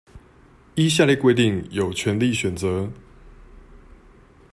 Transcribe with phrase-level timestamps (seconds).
[0.73, 2.89] 依下列規定有權利選擇